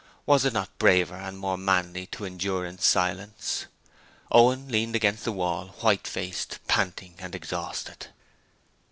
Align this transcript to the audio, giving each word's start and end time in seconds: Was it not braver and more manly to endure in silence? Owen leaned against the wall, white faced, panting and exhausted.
Was 0.25 0.45
it 0.45 0.53
not 0.53 0.79
braver 0.79 1.13
and 1.15 1.37
more 1.37 1.59
manly 1.59 2.07
to 2.07 2.25
endure 2.25 2.65
in 2.65 2.79
silence? 2.79 3.67
Owen 4.31 4.67
leaned 4.67 4.95
against 4.95 5.25
the 5.25 5.31
wall, 5.31 5.75
white 5.81 6.07
faced, 6.07 6.57
panting 6.67 7.13
and 7.19 7.35
exhausted. 7.35 8.07